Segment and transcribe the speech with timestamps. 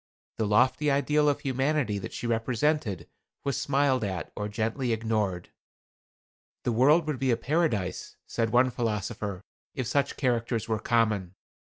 [0.39, 3.07] The lofty ideal of humanity that she represented
[3.43, 5.51] was smiled at or gently ignored.
[6.63, 9.43] "The world would be a paradise," said one philosopher,
[9.75, 11.35] "if such characters were common.